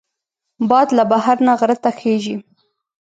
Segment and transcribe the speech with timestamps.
[0.69, 2.35] باد له بحر نه غر ته خېژي